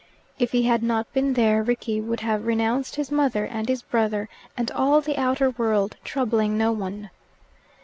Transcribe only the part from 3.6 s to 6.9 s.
his brother and all the outer world, troubling no